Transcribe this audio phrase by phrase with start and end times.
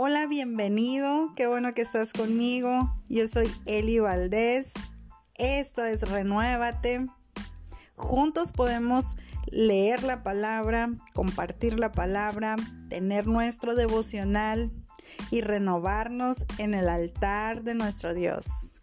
[0.00, 1.32] Hola, bienvenido.
[1.34, 2.94] Qué bueno que estás conmigo.
[3.08, 4.74] Yo soy Eli Valdés.
[5.34, 7.04] Esto es Renuévate.
[7.96, 9.16] Juntos podemos
[9.50, 12.54] leer la palabra, compartir la palabra,
[12.88, 14.70] tener nuestro devocional
[15.32, 18.80] y renovarnos en el altar de nuestro Dios.